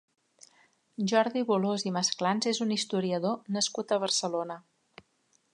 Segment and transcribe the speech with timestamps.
[1.11, 4.63] Jordi Bolòs i Masclans és un historiador nascut a Barcelona.